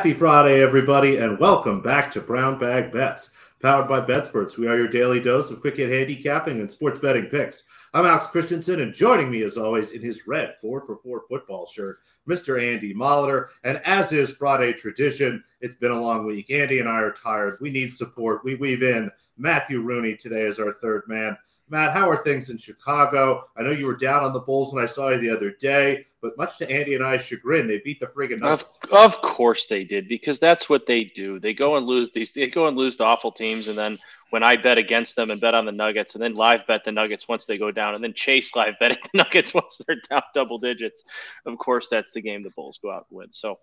[0.00, 4.56] Happy Friday, everybody, and welcome back to Brown Bag Bets, powered by BetSperts.
[4.56, 7.64] We are your daily dose of quick hit handicapping and sports betting picks.
[7.92, 11.66] I'm Alex Christensen, and joining me, as always, in his red 4 for 4 football
[11.66, 11.98] shirt,
[12.28, 12.62] Mr.
[12.62, 13.48] Andy Molitor.
[13.64, 16.52] And as is Friday tradition, it's been a long week.
[16.52, 17.58] Andy and I are tired.
[17.60, 18.44] We need support.
[18.44, 21.36] We weave in Matthew Rooney today as our third man.
[21.68, 23.42] Matt, how are things in Chicago?
[23.56, 26.04] I know you were down on the Bulls when I saw you the other day,
[26.22, 28.78] but much to Andy and I's chagrin, they beat the friggin' Nuggets.
[28.84, 31.40] Of, of course they did, because that's what they do.
[31.40, 32.32] They go and lose these.
[32.32, 33.98] They go and lose to awful teams, and then
[34.30, 36.92] when I bet against them and bet on the Nuggets, and then live bet the
[36.92, 40.22] Nuggets once they go down, and then chase live bet the Nuggets once they're down
[40.34, 41.04] double digits.
[41.46, 43.32] Of course, that's the game the Bulls go out and win.
[43.32, 43.58] So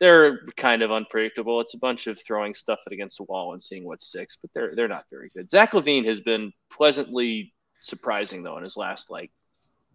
[0.00, 1.60] they're kind of unpredictable.
[1.60, 4.74] It's a bunch of throwing stuff against the wall and seeing what sticks, but they're
[4.74, 5.50] they're not very good.
[5.50, 9.30] Zach LaVine has been pleasantly surprising though in his last like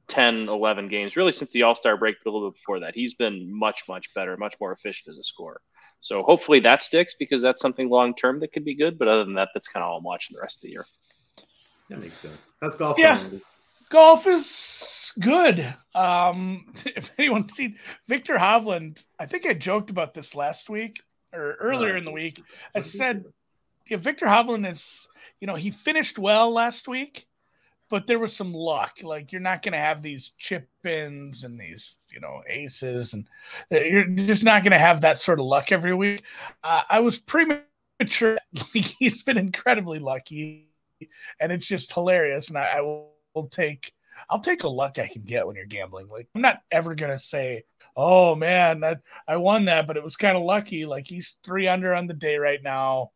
[0.09, 2.95] 10, 11 games, really since the All Star break, but a little bit before that.
[2.95, 5.61] He's been much, much better, much more efficient as a scorer.
[6.01, 8.97] So hopefully that sticks because that's something long term that could be good.
[8.97, 10.85] But other than that, that's kind of all I'm watching the rest of the year.
[11.89, 12.47] That makes sense.
[12.61, 12.97] That's golf?
[12.97, 13.21] Yeah,
[13.89, 15.73] golf is good.
[15.95, 21.01] Um, if anyone seen Viktor Hovland, I think I joked about this last week
[21.33, 22.41] or earlier in the week.
[22.75, 23.25] I said,
[23.87, 25.07] yeah, Viktor Hovland is,
[25.41, 27.25] you know, he finished well last week
[27.89, 28.99] but there was some luck.
[29.03, 33.27] Like you're not going to have these chip ins and these, you know, aces, and
[33.71, 36.23] uh, you're just not going to have that sort of luck every week.
[36.63, 37.65] Uh, I was premature.
[38.53, 40.67] Like, he's been incredibly lucky,
[41.39, 42.49] and it's just hilarious.
[42.49, 43.93] And I, I will, will take,
[44.29, 46.07] I'll take a luck I can get when you're gambling.
[46.07, 47.63] Like I'm not ever going to say,
[47.95, 50.85] "Oh man, that I won that," but it was kind of lucky.
[50.85, 53.11] Like he's three under on the day right now.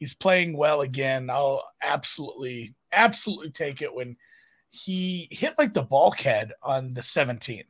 [0.00, 1.30] He's playing well again.
[1.30, 4.16] I'll absolutely absolutely take it when
[4.70, 7.64] he hit like the bulkhead on the 17th.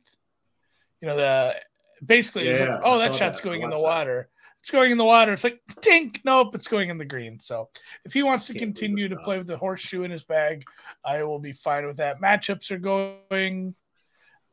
[1.01, 1.55] You know, the
[2.03, 3.43] basically, yeah, like, oh, that shot's that.
[3.43, 3.83] going in the that.
[3.83, 4.29] water.
[4.61, 5.33] It's going in the water.
[5.33, 6.21] It's like tink.
[6.23, 7.39] Nope, it's going in the green.
[7.39, 7.69] So
[8.05, 10.63] if he wants to continue to play with the horseshoe in his bag,
[11.03, 12.21] I will be fine with that.
[12.21, 13.75] Matchups are going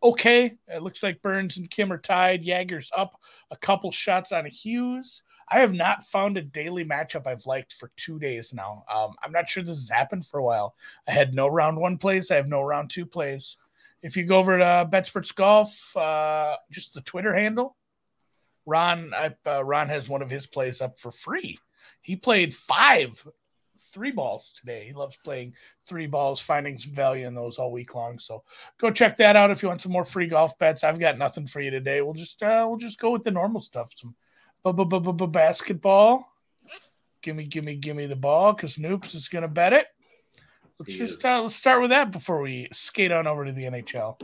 [0.03, 0.56] okay.
[0.66, 2.43] It looks like Burns and Kim are tied.
[2.43, 5.22] Jaeger's up a couple shots on Hughes.
[5.50, 8.84] I have not found a daily matchup I've liked for two days now.
[8.92, 10.75] Um, I'm not sure this has happened for a while.
[11.06, 12.31] I had no round one plays.
[12.31, 13.56] I have no round two plays.
[14.03, 17.76] If you go over to BetSperts Golf, uh, just the Twitter handle,
[18.66, 21.59] Ron, I, uh, Ron has one of his plays up for free.
[22.03, 23.25] He played five
[23.92, 24.86] three balls today.
[24.86, 25.54] He loves playing
[25.86, 28.19] three balls, finding some value in those all week long.
[28.19, 28.42] So
[28.80, 30.84] go check that out if you want some more free golf bets.
[30.84, 32.00] I've got nothing for you today.
[32.03, 33.92] We'll just uh, we'll just go with the normal stuff.
[33.97, 34.15] Some
[34.65, 36.29] basketball.
[37.23, 39.87] Give me, give me, give me the ball because Noops is going to bet it.
[40.79, 43.65] Let's he just uh, let's start with that before we skate on over to the
[43.65, 44.17] NHL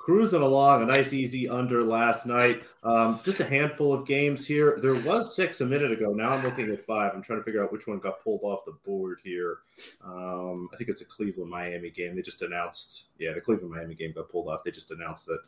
[0.00, 2.64] cruising along a nice easy under last night.
[2.82, 4.76] Um, just a handful of games here.
[4.82, 6.12] There was six a minute ago.
[6.12, 7.12] Now i'm looking at five.
[7.14, 9.58] I'm trying to figure out which one got pulled off the board here.
[10.04, 12.16] Um, i think it's a cleveland miami game.
[12.16, 14.64] They just announced yeah the cleveland miami game got pulled off.
[14.64, 15.40] They just announced that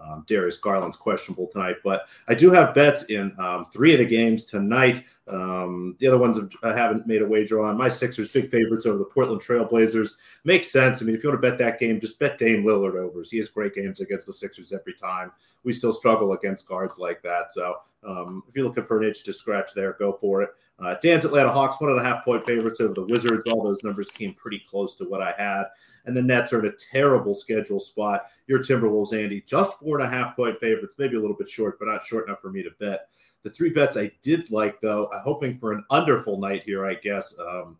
[0.00, 4.06] um, Darius Garland's questionable tonight, but I do have bets in um, three of the
[4.06, 5.04] games tonight.
[5.26, 7.76] Um, the other ones I haven't made a wager on.
[7.76, 10.38] My Sixers, big favorites over the Portland Trailblazers.
[10.44, 11.02] Makes sense.
[11.02, 13.30] I mean, if you want to bet that game, just bet Dame Lillard overs.
[13.30, 15.32] He has great games against the Sixers every time.
[15.64, 17.50] We still struggle against guards like that.
[17.50, 20.50] So um, if you're looking for an itch to scratch there, go for it.
[20.80, 23.46] Uh, Dan's Atlanta Hawks, one and a half point favorites over the Wizards.
[23.46, 25.64] All those numbers came pretty close to what I had.
[26.06, 28.26] And the Nets are in a terrible schedule spot.
[28.46, 31.78] Your Timberwolves, Andy, just four and a half point favorites, maybe a little bit short,
[31.78, 33.08] but not short enough for me to bet.
[33.42, 36.94] The three bets I did like, though, I'm hoping for an underful night here, I
[36.94, 37.34] guess.
[37.38, 37.76] Um,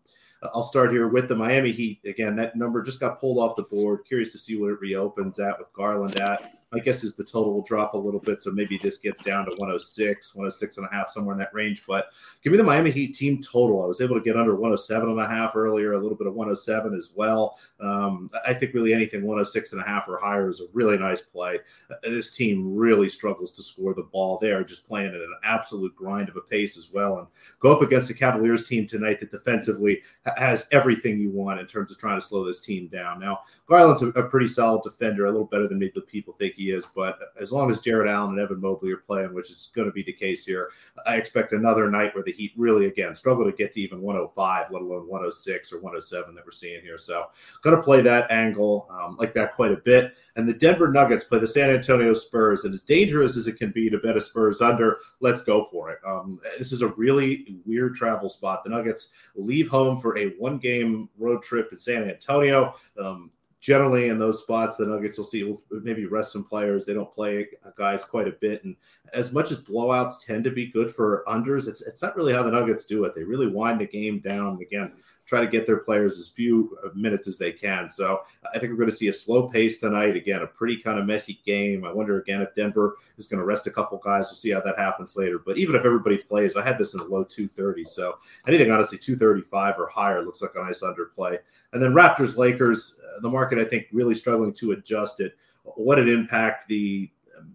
[0.53, 1.99] I'll start here with the Miami Heat.
[2.05, 4.05] Again, that number just got pulled off the board.
[4.05, 6.58] Curious to see what it reopens at with Garland at.
[6.71, 8.41] My guess is the total will drop a little bit.
[8.41, 11.83] So maybe this gets down to 106, 106 and a half, somewhere in that range.
[11.87, 12.11] But
[12.43, 13.83] give me the Miami Heat team total.
[13.83, 16.35] I was able to get under 107 and a half earlier, a little bit of
[16.35, 17.57] 107 as well.
[17.79, 21.21] Um, I think really anything 106 and a half or higher is a really nice
[21.21, 21.59] play.
[21.89, 24.37] Uh, this team really struggles to score the ball.
[24.39, 27.17] They are just playing at an absolute grind of a pace as well.
[27.17, 27.27] And
[27.57, 30.03] go up against a Cavaliers team tonight that defensively
[30.37, 33.19] has everything you want in terms of trying to slow this team down.
[33.19, 36.71] Now, Garland's a, a pretty solid defender, a little better than maybe people think he
[36.71, 36.85] is.
[36.93, 39.93] But as long as Jarrett Allen and Evan Mobley are playing, which is going to
[39.93, 40.69] be the case here,
[41.07, 44.71] I expect another night where the Heat really, again, struggle to get to even 105,
[44.71, 46.97] let alone 106 or 107 that we're seeing here.
[46.97, 47.25] So,
[47.61, 50.15] going to play that angle um, like that quite a bit.
[50.35, 52.65] And the Denver Nuggets play the San Antonio Spurs.
[52.65, 55.91] And as dangerous as it can be to bet a Spurs under, let's go for
[55.91, 55.99] it.
[56.05, 58.63] Um, this is a really weird travel spot.
[58.63, 62.73] The Nuggets leave home for a one game road trip in San Antonio.
[62.99, 66.85] Um, generally in those spots, the Nuggets will see maybe rest some players.
[66.85, 67.47] They don't play
[67.77, 68.75] guys quite a bit, and
[69.13, 72.43] as much as blowouts tend to be good for unders, it's it's not really how
[72.43, 73.13] the Nuggets do it.
[73.15, 74.59] They really wind the game down.
[74.61, 74.93] Again,
[75.29, 77.87] try to get their players as few uh, minutes as they can.
[77.87, 78.21] So
[78.51, 80.15] I think we're going to see a slow pace tonight.
[80.15, 81.85] Again, a pretty kind of messy game.
[81.85, 84.29] I wonder again if Denver is going to rest a couple guys.
[84.29, 85.37] We'll see how that happens later.
[85.37, 87.85] But even if everybody plays, I had this in a low 230.
[87.85, 88.17] So
[88.47, 91.37] anything honestly 235 or higher looks like a nice underplay.
[91.73, 95.37] And then Raptors Lakers, uh, the market I think really struggling to adjust it.
[95.63, 97.11] What an impact the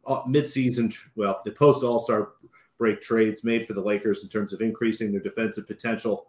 [0.06, 2.35] uh, midseason, well, the post All Star
[2.79, 6.29] break trades made for the Lakers in terms of increasing their defensive potential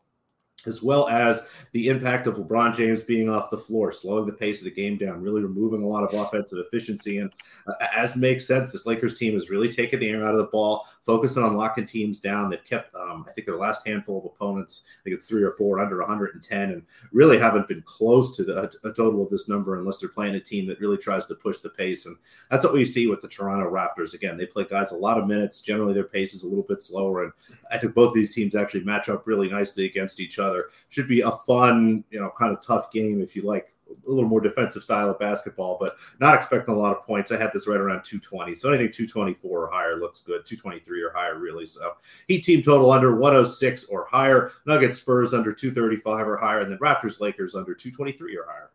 [0.65, 4.59] as well as the impact of LeBron James being off the floor, slowing the pace
[4.61, 7.19] of the game down, really removing a lot of offensive efficiency.
[7.19, 7.31] And
[7.67, 10.47] uh, as makes sense, this Lakers team has really taken the air out of the
[10.47, 12.49] ball, focusing on locking teams down.
[12.49, 15.51] They've kept, um, I think, their last handful of opponents, I think it's three or
[15.51, 19.77] four under 110, and really haven't been close to the, a total of this number
[19.77, 22.05] unless they're playing a team that really tries to push the pace.
[22.05, 22.17] And
[22.49, 24.13] that's what we see with the Toronto Raptors.
[24.13, 25.61] Again, they play guys a lot of minutes.
[25.61, 27.23] Generally, their pace is a little bit slower.
[27.23, 27.33] And
[27.71, 30.44] I think both these teams actually match up really nicely against each other.
[30.89, 34.29] Should be a fun, you know, kind of tough game if you like a little
[34.29, 37.31] more defensive style of basketball, but not expecting a lot of points.
[37.31, 38.55] I had this right around 220.
[38.55, 40.45] So anything 224 or higher looks good.
[40.45, 41.65] 223 or higher, really.
[41.65, 41.93] So
[42.27, 44.51] Heat team total under 106 or higher.
[44.65, 46.61] Nuggets Spurs under 235 or higher.
[46.61, 48.71] And then Raptors Lakers under 223 or higher.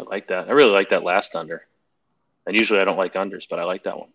[0.00, 0.48] I like that.
[0.48, 1.66] I really like that last under.
[2.46, 4.10] And usually I don't like unders, but I like that one.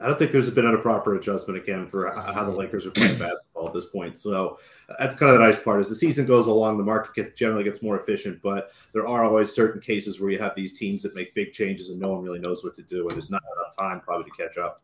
[0.00, 3.18] I don't think there's been a proper adjustment again for how the Lakers are playing
[3.18, 4.18] basketball at this point.
[4.18, 4.58] So
[4.98, 5.80] that's kind of the nice part.
[5.80, 9.24] As the season goes along, the market get, generally gets more efficient, but there are
[9.24, 12.22] always certain cases where you have these teams that make big changes and no one
[12.22, 14.82] really knows what to do, and there's not enough time probably to catch up.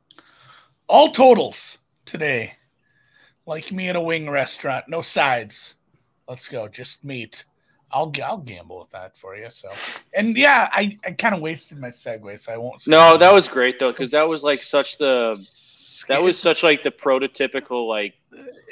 [0.87, 2.55] All totals today,
[3.47, 5.75] like me at a wing restaurant, no sides.
[6.29, 7.45] Let's go, just meat.
[7.91, 9.49] I'll I'll gamble with that for you.
[9.51, 9.69] So,
[10.15, 12.87] and yeah, I, I kind of wasted my segue, so I won't.
[12.87, 15.35] No, that was great though, because that was like such the
[16.09, 18.15] that was such like the prototypical like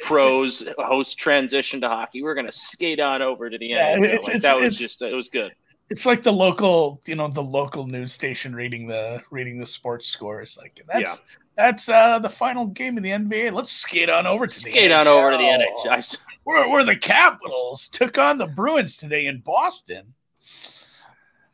[0.02, 2.22] pros host transition to hockey.
[2.22, 4.04] We're gonna skate on over to the end.
[4.04, 5.54] Yeah, it's, like, it's, that was just it was good.
[5.88, 10.06] It's like the local, you know, the local news station reading the reading the sports
[10.06, 10.58] scores.
[10.60, 11.36] Like that's yeah.
[11.56, 13.52] that's uh the final game of the NBA.
[13.52, 16.84] Let's skate on over to skate the skate on over to the NHL where, where
[16.84, 20.14] the Capitals took on the Bruins today in Boston.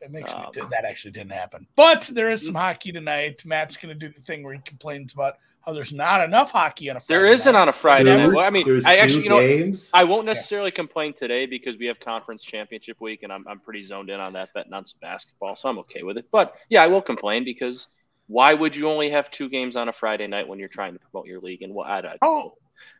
[0.01, 1.65] It makes um, me that actually didn't happen.
[1.75, 3.43] But there is some hockey tonight.
[3.45, 6.89] Matt's going to do the thing where he complains about how there's not enough hockey
[6.89, 7.21] on a Friday.
[7.21, 7.61] There isn't night.
[7.61, 8.35] on a Friday there, night.
[8.35, 9.89] Well, I mean, I actually, you know, games.
[9.93, 10.75] I won't necessarily yeah.
[10.75, 14.33] complain today because we have conference championship week, and I'm I'm pretty zoned in on
[14.33, 16.25] that betting on some basketball, so I'm okay with it.
[16.31, 17.87] But yeah, I will complain because
[18.27, 20.99] why would you only have two games on a Friday night when you're trying to
[20.99, 21.61] promote your league?
[21.61, 21.87] And what?
[21.87, 22.55] I, I, oh,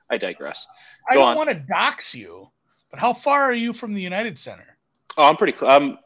[0.10, 0.66] I digress.
[1.10, 1.38] I don't on.
[1.38, 2.50] want to dox you,
[2.92, 4.78] but how far are you from the United Center?
[5.18, 5.58] Oh, I'm pretty.
[5.66, 5.98] Um,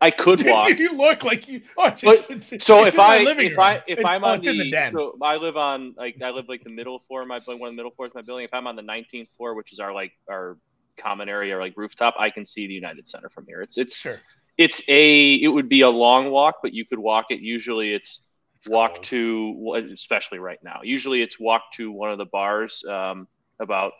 [0.00, 0.78] I could walk.
[0.78, 1.62] you look like you.
[1.76, 4.90] Oh, it's, but, it's, it's, so if I if I if I'm on the, the
[4.92, 7.60] so I live on like I live like the middle floor of my one of
[7.60, 8.44] the middle floors of my building.
[8.44, 10.58] If I'm on the 19th floor, which is our like our
[10.96, 13.62] common area or like rooftop, I can see the United Center from here.
[13.62, 14.20] It's it's sure.
[14.58, 17.40] it's a it would be a long walk, but you could walk it.
[17.40, 18.22] Usually, it's,
[18.56, 19.04] it's walk cold.
[19.04, 20.80] to especially right now.
[20.82, 22.84] Usually, it's walk to one of the bars.
[22.84, 23.28] Um,
[23.58, 23.92] about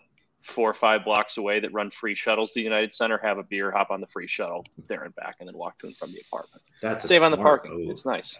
[0.42, 3.42] four or five blocks away that run free shuttles to the United Center, have a
[3.42, 6.12] beer, hop on the free shuttle there and back, and then walk to and from
[6.12, 6.62] the apartment.
[6.80, 7.72] That's save on the parking.
[7.72, 7.90] Move.
[7.90, 8.38] It's nice.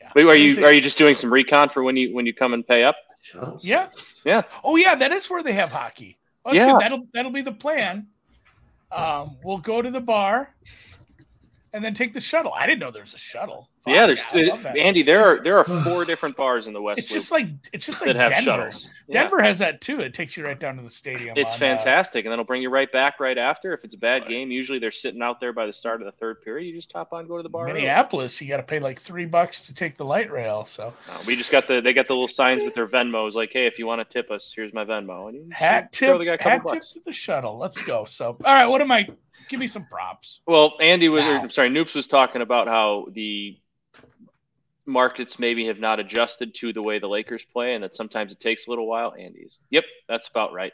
[0.00, 0.10] Yeah.
[0.14, 2.54] But are you are you just doing some recon for when you when you come
[2.54, 2.96] and pay up?
[3.22, 3.64] Shuttles.
[3.64, 3.88] Yeah.
[4.24, 4.42] Yeah.
[4.64, 6.18] Oh yeah, that is where they have hockey.
[6.44, 6.72] Oh, yeah.
[6.72, 6.80] Good.
[6.80, 8.06] That'll that'll be the plan.
[8.92, 10.54] Um, we'll go to the bar
[11.72, 12.52] and then take the shuttle.
[12.52, 13.69] I didn't know there was a shuttle.
[13.86, 15.02] Oh, yeah, there's yeah, Andy.
[15.02, 16.98] There are there are four different bars in the West.
[16.98, 18.44] It's just like it's just like that have Denver.
[18.44, 18.90] shuttles.
[19.10, 19.46] Denver yeah.
[19.46, 20.00] has that too.
[20.00, 21.34] It takes you right down to the stadium.
[21.34, 23.72] It's on, uh, fantastic, uh, and then it'll bring you right back right after.
[23.72, 24.28] If it's a bad right.
[24.28, 26.66] game, usually they're sitting out there by the start of the third period.
[26.66, 27.66] You just hop on, go to the bar.
[27.66, 30.66] Minneapolis, you got to pay like three bucks to take the light rail.
[30.66, 33.50] So no, we just got the they got the little signs with their Venmos, like,
[33.50, 35.28] hey, if you want to tip us, here's my Venmo.
[35.28, 37.56] And you hat tip, the guy hat tip to the shuttle.
[37.56, 38.04] Let's go.
[38.04, 39.08] So all right, what am I?
[39.48, 40.42] Give me some props.
[40.46, 41.32] Well, Andy was, wow.
[41.32, 43.58] or, I'm sorry, Noops was talking about how the
[44.90, 48.40] markets maybe have not adjusted to the way the Lakers play, and that sometimes it
[48.40, 49.14] takes a little while.
[49.18, 50.72] Andy's, yep, that's about right.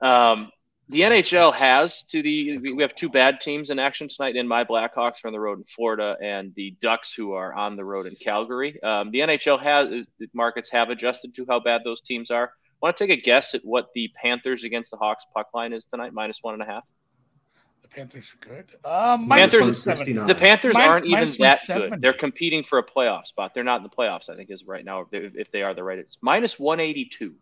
[0.00, 0.50] Um,
[0.88, 4.36] the NHL has to the we have two bad teams in action tonight.
[4.36, 7.76] In my Blackhawks are on the road in Florida, and the Ducks who are on
[7.76, 8.80] the road in Calgary.
[8.82, 12.52] Um, the NHL has markets have adjusted to how bad those teams are.
[12.80, 15.86] Want to take a guess at what the Panthers against the Hawks puck line is
[15.86, 16.12] tonight?
[16.12, 16.84] Minus one and a half.
[17.90, 18.64] Panthers are good.
[18.84, 22.00] Um, Panthers, the Panthers aren't even that good.
[22.00, 23.54] They're competing for a playoff spot.
[23.54, 24.28] They're not in the playoffs.
[24.28, 25.00] I think is right now.
[25.02, 25.98] If they, if they are, the right.
[25.98, 27.34] It's minus one eighty two,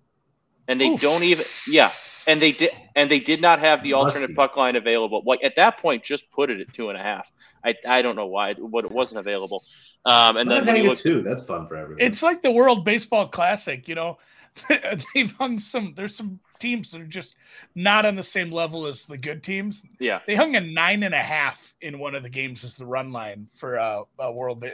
[0.68, 1.00] and they Oof.
[1.00, 1.44] don't even.
[1.68, 1.90] Yeah,
[2.26, 2.70] and they did.
[2.94, 4.18] and they did not have the Musty.
[4.18, 5.22] alternate puck line available.
[5.26, 7.30] Like at that point, just put it at two and a half.
[7.64, 9.64] I, I don't know why, but it wasn't available.
[10.04, 11.22] Um, and Why then not when you look, too.
[11.22, 12.02] That's fun for everyone.
[12.02, 14.18] It's like the World Baseball Classic, you know.
[15.14, 15.94] They've hung some.
[15.96, 17.34] There's some teams that are just
[17.74, 19.82] not on the same level as the good teams.
[19.98, 22.86] yeah, They hung a nine and a half in one of the games as the
[22.86, 24.64] run line for uh, a World.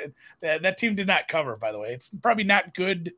[0.40, 1.92] That, that team did not cover, by the way.
[1.94, 3.12] It's probably not good.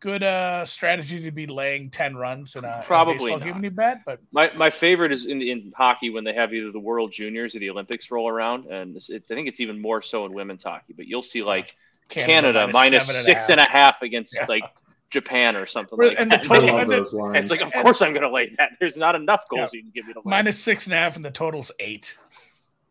[0.00, 3.44] Good uh, strategy to be laying ten runs in a, in a Probably baseball not.
[3.54, 6.70] game you bet, but my, my favorite is in in hockey when they have either
[6.70, 10.02] the World Juniors or the Olympics roll around, and it, I think it's even more
[10.02, 10.92] so in women's hockey.
[10.94, 11.74] But you'll see like
[12.10, 14.44] Canada, minus seven six and a half against Yeah.
[14.50, 14.64] like
[15.10, 16.50] Japan or something like and the that.
[16.50, 17.50] I total- love and the- those lines.
[17.50, 18.72] it's like, of course I'm going to lay that.
[18.80, 19.78] There's not enough goals Yeah.
[19.78, 20.30] you can give me to lay.
[20.30, 22.16] minus six and a half, and the total's eight.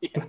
[0.02, 0.24] Yeah.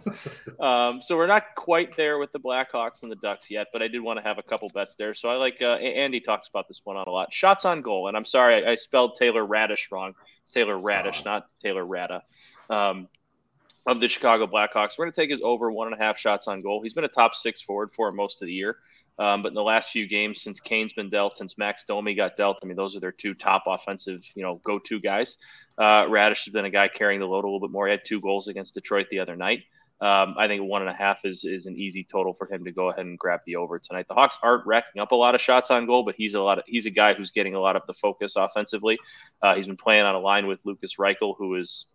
[0.58, 3.88] Um, so we're not quite there with the Blackhawks and the Ducks yet, but I
[3.88, 5.12] did want to have a couple bets there.
[5.12, 7.34] So I like uh, Andy talks about this one on a lot.
[7.34, 10.14] Shots on goal, and I'm sorry I, I spelled Taylor Raddysh wrong.
[10.44, 12.22] It's Taylor Raddysh, not Taylor Rada.
[12.70, 13.08] Um,
[13.86, 16.48] of the Chicago Blackhawks, we're going to take his over one and a half shots
[16.48, 16.80] on goal.
[16.82, 18.78] He's been a top six forward for most of the year.
[19.18, 22.36] Um, but in the last few games, since Kane's been dealt, since Max Domi got
[22.36, 25.38] dealt, I mean, those are their two top offensive, you know, go-to guys.
[25.78, 27.86] Uh, Raddysh has been a guy carrying the load a little bit more.
[27.86, 29.62] He had two goals against Detroit the other night.
[29.98, 32.72] Um, I think one and a half is is an easy total for him to
[32.72, 34.06] go ahead and grab the over tonight.
[34.08, 36.58] The Hawks aren't racking up a lot of shots on goal, but he's a lot
[36.58, 38.98] of he's a guy who's getting a lot of the focus offensively.
[39.40, 41.86] Uh, he's been playing on a line with Lukas Reichel, who is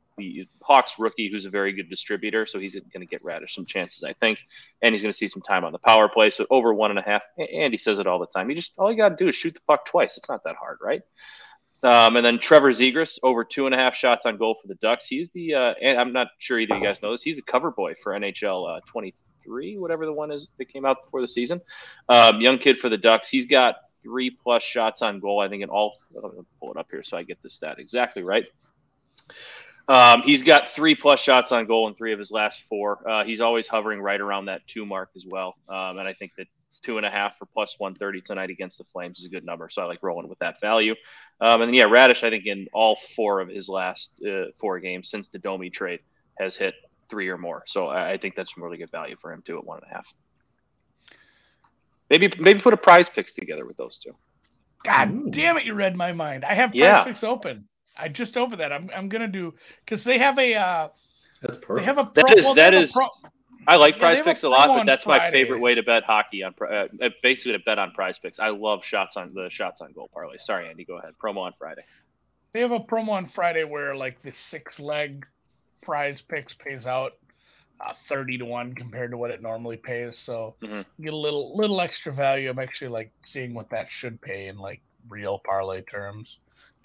[0.61, 2.45] Hawks rookie, who's a very good distributor.
[2.45, 4.39] So he's going to get Raddysh some chances, I think,
[4.81, 6.29] and he's going to see some time on the power play.
[6.29, 8.49] So over one and a half, and he says it all the time.
[8.49, 10.17] He just all you got to do is shoot the puck twice.
[10.17, 11.01] It's not that hard, right?
[11.83, 14.75] Um, and then Trevor Zegras over two and a half shots on goal for the
[14.75, 15.07] Ducks.
[15.07, 17.23] He's the uh, and I'm not sure either you guys know this.
[17.23, 21.05] He's a cover boy for NHL uh, 23, whatever the one is that came out
[21.05, 21.59] before the season.
[22.07, 23.29] Um, young kid for the Ducks.
[23.29, 25.39] He's got three plus shots on goal.
[25.39, 25.97] I think in all.
[26.15, 28.45] I'm gonna pull it up here so I get the stat exactly right.
[29.91, 33.05] Um, he's got three plus shots on goal in three of his last four.
[33.09, 35.55] Uh, he's always hovering right around that two mark as well.
[35.67, 36.47] Um, and I think that
[36.81, 39.69] two and a half for plus 130 tonight against the Flames is a good number.
[39.69, 40.95] So I like rolling with that value.
[41.41, 44.79] Um, and then, yeah, Raddysh, I think in all four of his last uh, four
[44.79, 45.99] games since the Domi trade
[46.39, 46.73] has hit
[47.09, 47.63] three or more.
[47.67, 49.91] So I, I think that's some really good value for him too at one and
[49.91, 50.13] a half.
[52.09, 54.15] Maybe maybe put a prize picks together with those two.
[54.85, 55.31] God Ooh.
[55.31, 56.45] damn it, you read my mind.
[56.45, 57.03] I have Yeah.
[57.03, 57.67] Prize Picks open.
[58.01, 58.71] I just opened that.
[58.73, 59.53] I'm I'm gonna do
[59.85, 60.87] because they have a uh,
[61.41, 63.07] That's they have a That pro, is- well, they that have a is- pro-
[63.67, 65.61] I like Yeah, Prize they have a Picks a lot, but on that's my favorite
[65.61, 66.53] way to bet hockey on.
[66.53, 68.39] Pri- Uh, basically, to bet on Prize Picks.
[68.39, 70.37] I love shots on the shots on goal parlay.
[70.39, 71.13] Sorry, Andy, go ahead.
[71.23, 71.83] Promo on Friday.
[72.53, 75.25] they have a promo on Friday where like the six leg
[75.81, 77.13] Prize Picks pays out
[77.79, 80.17] uh, thirty to one compared to what it normally pays.
[80.17, 80.83] So Mhm.
[80.97, 82.49] you get a little little extra value.
[82.49, 86.39] I'm actually like seeing what that should pay in like real parlay terms.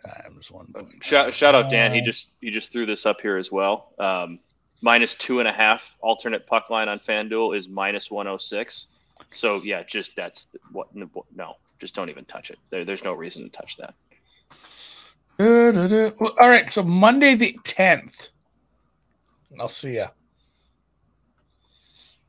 [0.04, 0.66] Times one.
[0.66, 1.92] point Shout, shout out Dan.
[1.94, 3.92] He just he just threw this up here as well.
[3.98, 4.38] Um,
[4.82, 8.86] minus two and a half alternate puck line on FanDuel is minus one hundred six.
[9.32, 12.58] So yeah, just that's what no, just don't even touch it.
[12.70, 13.94] There, there's no reason to touch that.
[15.38, 18.28] All right, so Monday the tenth.
[19.60, 20.08] I'll see ya.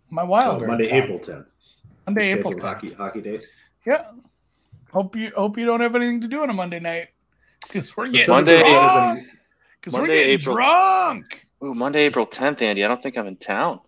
[0.09, 0.67] My Oh, Wilder.
[0.67, 1.03] Monday, account.
[1.03, 1.45] April 10th.
[2.05, 2.53] Monday, April.
[2.53, 2.61] 10th.
[2.61, 3.43] hockey hockey date.
[3.85, 4.11] Yeah.
[4.91, 7.09] Hope you hope you don't have anything to do on a Monday night
[7.61, 9.27] because we're getting Monday- drunk.
[9.79, 11.47] Because we're Monday, getting April- drunk.
[11.63, 12.83] Ooh, Monday, April tenth, Andy.
[12.83, 13.79] I don't think I'm in town.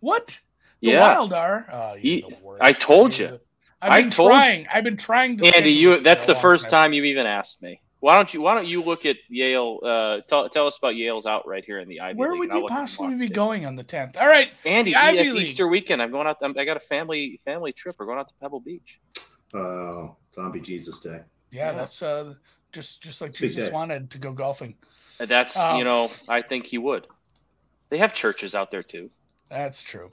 [0.00, 0.38] What?
[0.80, 1.66] The Yeah, Wild are.
[1.70, 2.62] Oh, you're Ye- the worst.
[2.64, 3.34] I told You're you.
[3.36, 3.40] the-
[3.82, 4.36] I've I been told you.
[4.36, 4.66] trying.
[4.72, 5.46] I've been trying to.
[5.56, 7.80] Andy, you that's the a long first time you've even asked me.
[8.00, 9.78] Why don't you Why don't you look at Yale?
[9.82, 12.52] Uh, tell tell us about Yale's out right here in the Ivy Where League, would
[12.52, 14.16] you look at some possibly be going on the tenth?
[14.16, 14.50] All right.
[14.64, 15.46] Andy, The Ivy it's League.
[15.48, 16.02] Easter weekend.
[16.02, 16.38] I'm going out.
[16.42, 17.96] I'm, I got a family family trip.
[17.98, 18.98] We're going out to Pebble Beach.
[19.54, 21.20] Oh, Zombie Jesus Day.
[21.52, 21.72] Yeah, Yeah.
[21.72, 22.34] that's uh,
[22.72, 23.72] just just like Big Jesus day.
[23.72, 24.74] wanted to go golfing.
[25.20, 27.06] And That's Um, you know, I think he would.
[27.90, 29.10] They have churches out there too.
[29.50, 30.10] That's true.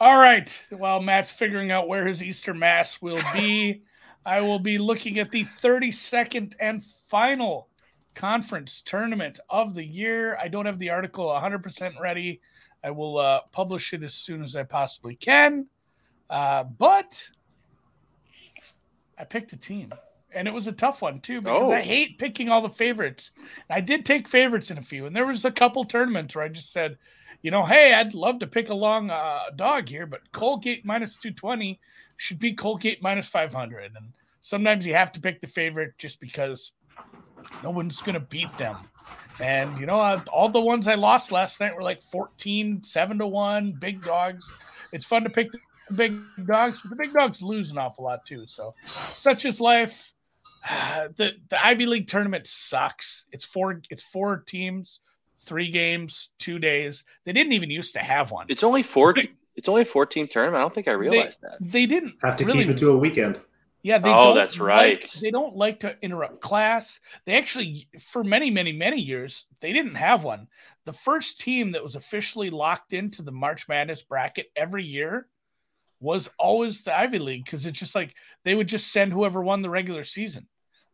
[0.00, 0.50] All right.
[0.70, 3.82] While Matt's figuring out where his Easter Mass will be,
[4.26, 7.68] I will be looking at the 32nd and final
[8.14, 10.36] conference tournament of the year.
[10.42, 12.40] I don't have the article 100% ready.
[12.82, 15.68] I will uh, publish it as soon as I possibly can.
[16.30, 17.22] Uh, but
[19.18, 19.92] I picked a team.
[20.32, 21.72] And it was a tough one too because Oh.
[21.72, 23.32] I hate picking all the favorites.
[23.68, 26.48] I did take favorites in a few, and there was a couple tournaments where I
[26.48, 26.96] just said,
[27.42, 31.16] you know, hey, I'd love to pick a long uh, dog here, but Colgate minus
[31.16, 31.80] 220
[32.18, 33.92] should be Colgate minus 500.
[33.96, 36.72] And sometimes you have to pick the favorite just because
[37.62, 38.76] no one's going to beat them.
[39.42, 43.26] And, you know, all the ones I lost last night were like 14, 7 to
[43.26, 44.52] 1, big dogs.
[44.92, 45.58] It's fun to pick the
[45.94, 48.44] big dogs, but the big dogs lose an awful lot too.
[48.46, 50.12] So, such is life.
[51.16, 53.24] the the Ivy League tournament sucks.
[53.32, 55.00] It's four it's four teams,
[55.40, 57.04] three games, two days.
[57.24, 58.46] They didn't even used to have one.
[58.48, 59.14] It's only four.
[59.56, 60.58] It's only a four team tournament.
[60.58, 61.72] I don't think I realized they, that.
[61.72, 63.40] They didn't have to really, keep it to a weekend.
[63.82, 65.00] Yeah, they oh, don't that's right.
[65.00, 67.00] Like, they don't like to interrupt class.
[67.24, 70.48] They actually, for many, many, many years, they didn't have one.
[70.84, 75.28] The first team that was officially locked into the March Madness bracket every year
[76.00, 78.14] was always the Ivy League because it's just like
[78.44, 80.46] they would just send whoever won the regular season.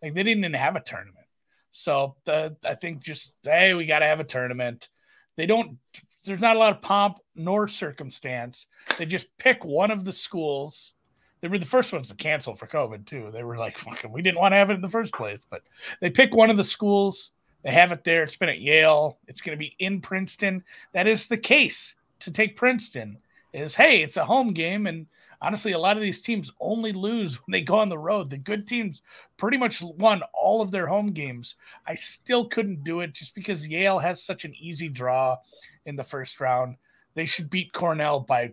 [0.03, 1.27] Like they didn't even have a tournament.
[1.73, 4.89] So I think just hey, we got to have a tournament.
[5.37, 5.79] They don't.
[6.25, 8.67] There's not a lot of pomp nor circumstance.
[8.99, 10.95] They just pick one of the schools
[11.41, 13.31] they were the first ones to cancel for COVID too.
[13.33, 15.63] They were like, "Fucking, we didn't want to have it in the first place." But
[16.01, 17.33] they pick one of the schools.
[17.63, 18.23] They have it there.
[18.23, 19.19] It's been at Yale.
[19.27, 20.65] It's going to be in Princeton.
[20.93, 23.19] That is the case to take Princeton.
[23.53, 25.07] Is hey, it's a home game, and
[25.41, 28.31] honestly, a lot of these teams only lose when they go on the road.
[28.31, 29.03] The good teams
[29.37, 31.57] pretty much won all of their home games.
[31.87, 35.37] I still couldn't do it just because Yale has such an easy draw
[35.85, 36.77] in the first round.
[37.15, 38.53] They should beat Cornell by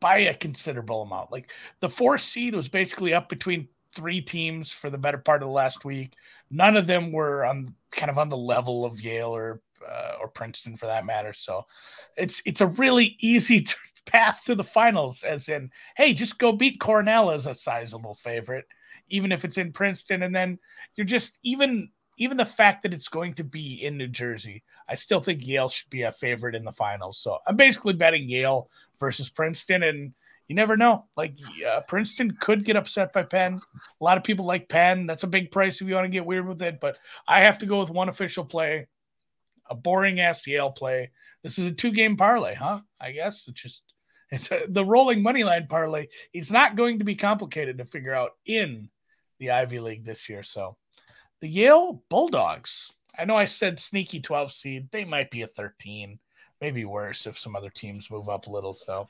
[0.00, 1.32] by a considerable amount.
[1.32, 5.48] Like the fourth seed was basically up between three teams for the better part of
[5.48, 6.12] the last week.
[6.50, 10.28] None of them were on kind of on the level of Yale or uh, or
[10.28, 11.32] Princeton for that matter.
[11.32, 11.66] So
[12.16, 13.66] it's it's a really easy
[14.08, 15.22] path to the finals.
[15.22, 18.64] As in, hey, just go beat Cornell as a sizable favorite,
[19.08, 20.58] even if it's in Princeton, and then
[20.96, 21.88] you're just even
[22.18, 25.68] even the fact that it's going to be in New Jersey, I still think Yale
[25.68, 27.18] should be a favorite in the finals.
[27.18, 30.12] So I'm basically betting Yale versus Princeton, and
[30.48, 31.04] you never know.
[31.16, 31.36] Like
[31.66, 33.60] uh, Princeton could get upset by Penn.
[34.00, 35.06] A lot of people like Penn.
[35.06, 36.80] That's a big price if you want to get weird with it.
[36.80, 38.88] But I have to go with one official play,
[39.70, 41.10] a boring ass Yale play.
[41.42, 42.80] This is a two game parlay, huh?
[43.00, 43.84] I guess it's just
[44.30, 46.08] it's a, the rolling money line parlay.
[46.32, 48.88] It's not going to be complicated to figure out in
[49.38, 50.42] the Ivy League this year.
[50.42, 50.76] So
[51.40, 52.92] the Yale Bulldogs.
[53.18, 54.88] I know I said sneaky 12 seed.
[54.90, 56.18] They might be a 13,
[56.60, 58.72] maybe worse if some other teams move up a little.
[58.72, 59.08] So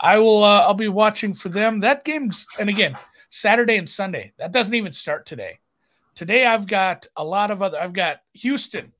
[0.00, 1.80] I will, uh, I'll be watching for them.
[1.80, 2.96] That game's, and again,
[3.30, 4.32] Saturday and Sunday.
[4.38, 5.58] That doesn't even start today.
[6.14, 8.92] Today I've got a lot of other, I've got Houston,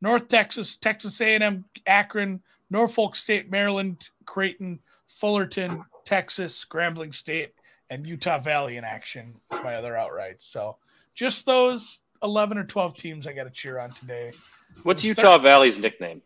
[0.00, 4.80] North Texas, Texas A&M, Akron, Norfolk State, Maryland, Creighton,
[5.18, 7.54] Fullerton, Texas, Grambling State,
[7.90, 10.42] and Utah Valley in action by other outrights.
[10.42, 10.76] So
[11.14, 14.32] just those 11 or 12 teams I got to cheer on today.
[14.82, 16.22] What's Utah Valley's nickname?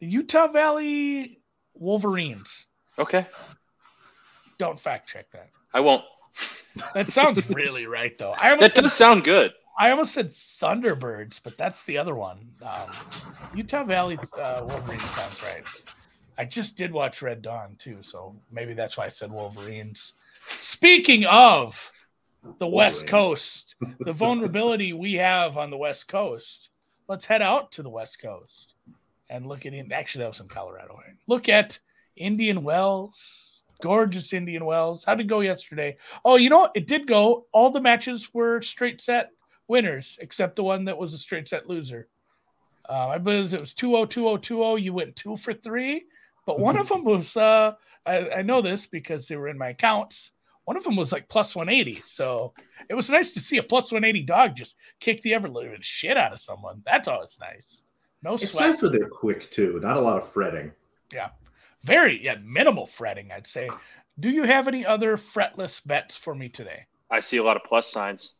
[0.00, 1.40] The Utah Valley
[1.74, 2.66] Wolverines.
[2.98, 3.26] Okay.
[4.58, 5.48] Don't fact check that.
[5.72, 6.04] I won't.
[6.94, 8.34] That sounds really right, though.
[8.38, 9.52] I that does sound good.
[9.78, 12.50] I almost said Thunderbirds, but that's the other one.
[12.62, 12.90] Um,
[13.54, 15.94] Utah Valley uh, Wolverines sounds right.
[16.40, 20.14] I just did watch Red Dawn too, so maybe that's why I said Wolverines.
[20.62, 21.92] Speaking of
[22.58, 26.70] the West Coast, the vulnerability we have on the West Coast.
[27.08, 28.72] Let's head out to the West Coast
[29.28, 30.98] and look at actually that was in Colorado.
[31.26, 31.78] Look at
[32.16, 35.04] Indian Wells, gorgeous Indian Wells.
[35.04, 35.98] How did it go yesterday?
[36.24, 37.44] Oh, you know it did go.
[37.52, 39.28] All the matches were straight set
[39.68, 42.08] winners, except the one that was a straight set loser.
[42.88, 46.06] Uh, I believe it was 2 0 2 0 You went two for three,
[46.46, 47.72] but one of them was, uh,
[48.06, 50.32] I, I know this because they were in my accounts.
[50.64, 52.00] One of them was like plus 180.
[52.04, 52.52] So
[52.88, 56.16] it was nice to see a plus 180 dog just kick the ever living shit
[56.16, 56.82] out of someone.
[56.84, 57.82] That's always nice.
[58.22, 58.66] No It's sweat.
[58.66, 59.80] nice when they're quick too.
[59.82, 60.72] Not a lot of fretting.
[61.12, 61.30] Yeah.
[61.82, 63.68] Very, yeah, minimal fretting, I'd say.
[64.20, 66.84] Do you have any other fretless bets for me today?
[67.10, 68.34] I see a lot of plus signs.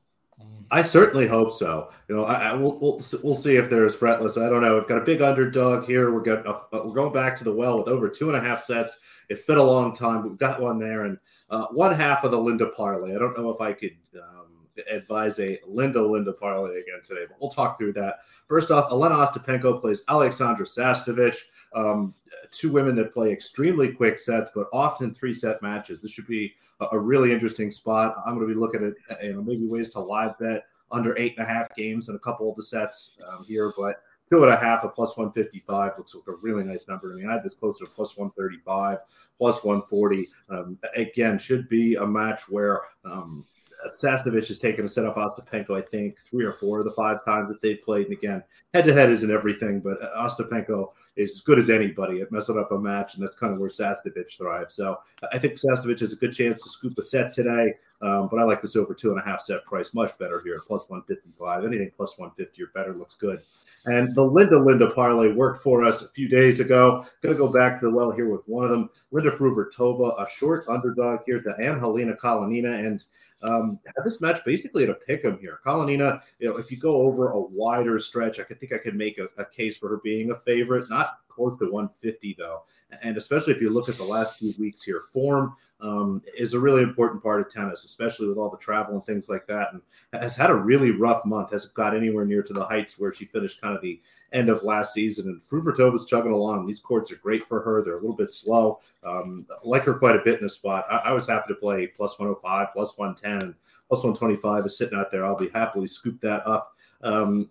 [0.72, 1.90] I certainly hope so.
[2.09, 4.40] You know, I, I we'll, we'll, we'll see if there's fretless.
[4.40, 4.76] I don't know.
[4.76, 6.12] We've got a big underdog here.
[6.12, 8.96] We're uh, we're going back to the well with over two and a half sets.
[9.29, 10.22] It's been a long time.
[10.22, 11.18] We've got one there, and
[11.50, 13.16] uh, one half of the Linda parlay.
[13.16, 14.49] I don't know if I could um,
[14.90, 18.20] advise a Linda Linda parlay again today, but we'll talk through that.
[18.48, 21.38] First off, Elena Ostapenko plays Alexandra Sasnovich.
[21.74, 22.14] Um,
[22.50, 26.02] two women that play extremely quick sets, but often three set matches.
[26.02, 28.16] This should be a, a really interesting spot.
[28.26, 31.35] I'm going to be looking at you know maybe ways to live bet under eight
[31.38, 33.96] and a half games in a couple of the sets um, here, but
[34.28, 37.28] two and a half at plus 155 looks like a really nice number to me.
[37.28, 38.98] I had this closer to plus 135,
[39.38, 40.28] plus 140.
[40.48, 43.44] Um, again, should be a match where um,
[43.88, 47.24] Sasnovich has taken a set off Ostapenko, I think, three or four of the five
[47.24, 48.06] times that they've played.
[48.06, 48.42] And again,
[48.74, 52.58] head to head isn't everything, but uh, Ostapenko is as good as anybody at messing
[52.58, 54.74] up a match, and that's kind of where Sasnovich thrives.
[54.74, 54.98] So
[55.32, 58.44] I think Sasnovich has a good chance to scoop a set today, um, but I
[58.44, 61.64] like this over two and a half set price much better here at plus 155.
[61.64, 63.42] Anything plus 150 or better looks good.
[63.86, 67.04] And the Linda Linda parlay worked for us a few days ago.
[67.22, 68.90] Going to go back to the well here with one of them.
[69.10, 72.86] Linda Fruhvirtova, a short underdog here to Angelina Kalinina.
[72.86, 73.02] And
[73.42, 75.61] um, had this match basically at a pick 'em here.
[75.64, 78.94] Kalinina, you know, if you go over a wider stretch, I could think I could
[78.94, 80.90] make a, a, case for her being a favorite.
[80.90, 82.62] Not close to 150 though,
[83.02, 86.60] and especially if you look at the last few weeks here, form um, is a
[86.60, 89.68] really important part of tennis, especially with all the travel and things like that.
[89.72, 91.52] And has had a really rough month.
[91.52, 94.00] Hasn't got anywhere near to the heights where she finished kind of the
[94.32, 95.28] end of last season.
[95.28, 96.66] And Fruhvirtova's chugging along.
[96.66, 97.82] These courts are great for her.
[97.82, 98.80] They're a little bit slow.
[99.04, 100.86] Um, like her quite a bit in the spot.
[100.90, 103.54] I, I was happy to play plus 105, plus 110, and
[103.88, 105.24] plus 125 is sitting out there.
[105.24, 106.74] I'll be happily scoop that up.
[107.02, 107.48] Um,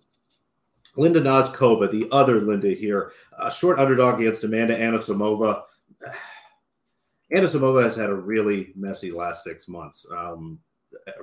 [0.96, 5.62] Linda Noskova, the other Linda here, a short underdog against Amanda Anisimova.
[7.34, 10.04] Anisimova has had a really messy last six months.
[10.16, 10.58] Um,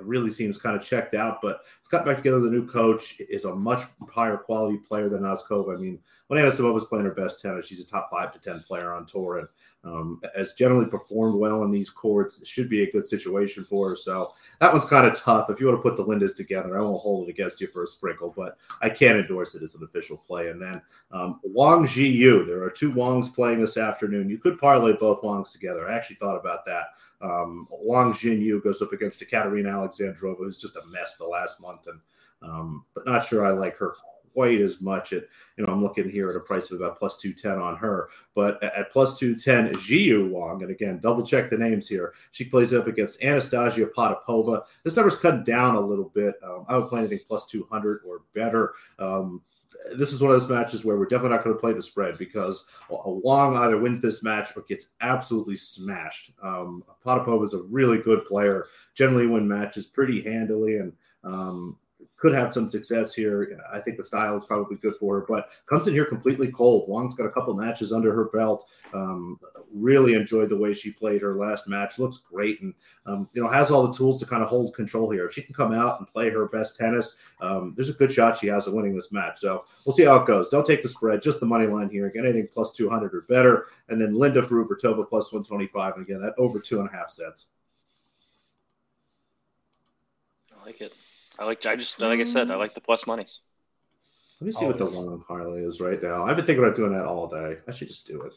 [0.00, 3.20] really seems kind of checked out, but it's got back together The new coach.
[3.20, 5.74] Is a much higher quality player than Noskova.
[5.74, 8.64] I mean, when Anisimova was playing her best tennis, she's a top five to ten
[8.66, 9.48] player on tour, and
[9.84, 12.40] um, has generally performed well in these courts.
[12.40, 13.96] It should be a good situation for her.
[13.96, 15.50] So that one's kind of tough.
[15.50, 17.82] If you want to put the Lindas together, I won't hold it against you for
[17.82, 20.48] a sprinkle, but I can't endorse it as an official play.
[20.48, 24.28] And then um, Wang Xiyu, there are two Wangs playing this afternoon.
[24.28, 25.88] You could parlay both Wangs together.
[25.88, 26.86] I actually thought about that.
[27.20, 31.86] Um, Wang Yu goes up against Katerina Alexandrova, who's just a mess the last month,
[31.86, 32.00] and
[32.40, 33.94] um, but not sure I like her
[34.32, 35.12] quite as much.
[35.12, 35.24] At
[35.56, 38.08] you know, I'm looking here at a price of about plus two ten on her,
[38.34, 42.14] but at plus two ten, Xiyu Wang, and again, double check the names here.
[42.30, 44.66] She plays up against Anastasia Potapova.
[44.84, 46.34] This number's cut down a little bit.
[46.44, 48.72] Um, I would play anything plus two hundred or better.
[48.98, 49.42] Um,
[49.96, 52.18] this is one of those matches where we're definitely not going to play the spread
[52.18, 56.32] because Wang either wins this match or gets absolutely smashed.
[56.42, 61.76] Um, Potapova is a really good player, generally win matches pretty handily, and um,
[62.18, 63.58] could have some success here.
[63.72, 66.88] I think the style is probably good for her, but comes in here completely cold.
[66.88, 68.68] Wang's got a couple matches under her belt.
[68.92, 69.38] Um,
[69.72, 71.98] really enjoyed the way she played her last match.
[71.98, 72.74] Looks great, and
[73.06, 75.26] um, you know has all the tools to kind of hold control here.
[75.26, 78.36] If she can come out and play her best tennis, um, there's a good shot
[78.36, 79.38] she has of winning this match.
[79.38, 80.48] So we'll see how it goes.
[80.48, 82.06] Don't take the spread, just the money line here.
[82.06, 86.34] Again, anything plus 200 or better, and then Linda Fruhvirtova plus 125, and again that
[86.36, 87.46] over two and a half sets.
[90.60, 90.92] I like it.
[91.38, 91.64] I like.
[91.66, 92.50] I just like I said.
[92.50, 92.58] I mm.
[92.58, 93.40] like the plus monies.
[94.40, 94.80] Let me see Always.
[94.80, 96.24] what the Wang parlay is right now.
[96.24, 97.58] I've been thinking about doing that all day.
[97.66, 98.32] I should just do it.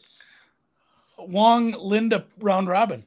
[1.18, 3.04] Wang Linda round robin.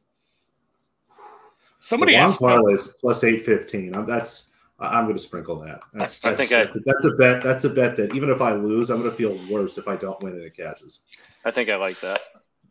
[1.79, 3.91] Somebody the Wang parlay is plus eight fifteen.
[4.05, 5.79] That's I'm going to sprinkle that.
[5.93, 7.43] That's, that's, I think that's, I, a, that's a bet.
[7.43, 9.95] That's a bet that even if I lose, I'm going to feel worse if I
[9.95, 11.01] don't win and it catches.
[11.45, 12.19] I think I like that.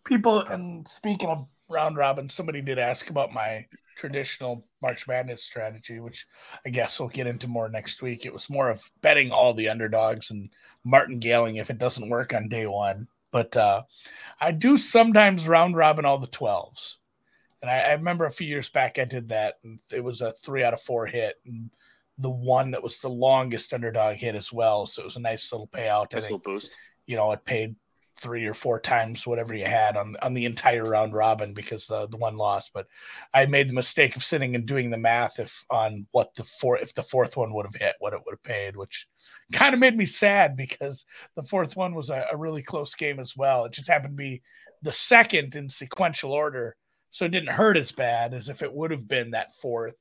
[0.05, 6.01] People, and speaking of round robin, somebody did ask about my traditional March Madness strategy,
[6.01, 6.27] which
[6.67, 8.27] I guess we'll get into more next week.
[8.27, 10.51] It was more of betting all the underdogs and
[10.85, 13.07] martingaling if it doesn't work on day one.
[13.33, 13.83] But uh,
[14.41, 16.97] I do sometimes round robin all the 12s.
[17.63, 20.33] And I, I, remember a few years back I did that, and it was a
[20.33, 21.37] three out of four hit.
[21.47, 21.71] And
[22.19, 24.87] the one that was the longest underdog hit as well.
[24.87, 26.13] So it was a nice little payout.
[26.13, 26.77] Nice little boost.
[27.07, 27.75] You know, it paid
[28.17, 32.07] three or four times whatever you had on on the entire round robin because the
[32.09, 32.73] the one lost.
[32.73, 32.87] But
[33.33, 36.79] I made the mistake of sitting and doing the math if on what the four
[36.79, 39.07] if the fourth one would have hit, what it would have paid, which
[39.53, 43.19] kind of made me sad because the fourth one was a, a really close game
[43.19, 43.65] as well.
[43.65, 44.43] It just happened to be
[44.83, 46.77] the second in sequential order,
[47.11, 49.97] so it didn't hurt as bad as if it would have been that fourth.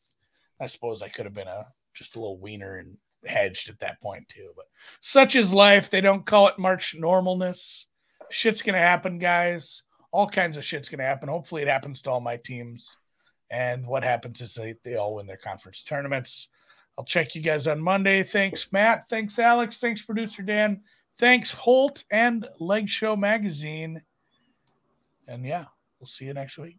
[0.62, 2.96] I suppose I could have been a just a little wiener and
[3.26, 4.52] hedged at that point too.
[4.56, 4.66] But
[5.02, 5.90] such is life.
[5.90, 7.86] They don't call it March normalness
[8.34, 9.84] shit's gonna happen, guys.
[10.12, 11.30] All kinds of shit's gonna happen.
[11.30, 12.98] Hopefully, it happens to all my teams.
[13.50, 16.48] And what happens is they, they all win their conference tournaments.
[16.98, 18.24] I'll check you guys on Monday.
[18.24, 19.08] Thanks, Matt.
[19.10, 19.78] Thanks, Alex.
[19.78, 20.82] Thanks, producer Dan.
[21.20, 24.02] Thanks, Holt and Leg Show Magazine.
[25.28, 25.66] And yeah,
[26.00, 26.78] we'll see you next week.